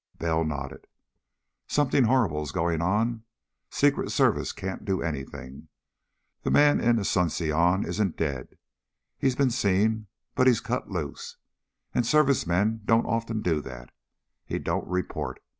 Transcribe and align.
Bell 0.17 0.43
nodded. 0.43 0.87
"Something 1.67 2.05
horrible 2.05 2.41
is 2.41 2.51
going 2.51 2.81
on. 2.81 3.21
Secret 3.69 4.09
Service 4.09 4.51
can't 4.51 4.83
do 4.83 5.03
anything. 5.03 5.67
The 6.41 6.49
man 6.49 6.79
in 6.81 6.95
Asunción 6.97 7.85
isn't 7.85 8.17
dead 8.17 8.57
he's 9.19 9.35
been 9.35 9.51
seen 9.51 10.07
but 10.33 10.47
he's 10.47 10.59
cut 10.59 10.89
loose. 10.89 11.37
And 11.93 12.03
Service 12.03 12.47
men 12.47 12.81
don't 12.83 13.05
often 13.05 13.43
do 13.43 13.61
that. 13.61 13.91
He 14.43 14.57
don't 14.57 14.87
report. 14.87 15.39